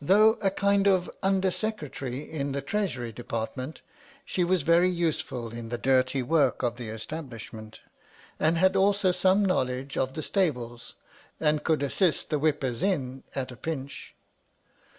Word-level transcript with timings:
Though 0.00 0.38
a 0.40 0.50
kind 0.50 0.86
of 0.88 1.10
under 1.22 1.50
secretary 1.50 2.22
in 2.22 2.52
the 2.52 2.62
treasury 2.62 3.12
department, 3.12 3.82
she 4.24 4.42
was 4.42 4.62
very 4.62 4.88
useful 4.88 5.50
in 5.52 5.68
the 5.68 5.76
dirty 5.76 6.22
work 6.22 6.62
of 6.62 6.76
the 6.76 6.88
establishment, 6.88 7.80
and 8.40 8.56
had 8.56 8.76
also 8.76 9.10
some 9.12 9.44
knowledge 9.44 9.98
of 9.98 10.14
the 10.14 10.22
stables, 10.22 10.94
and 11.38 11.64
could 11.64 11.82
assist 11.82 12.30
the 12.30 12.38
whippers 12.38 12.82
in 12.82 13.24
at 13.34 13.52
a 13.52 13.56
pinch. 13.56 14.14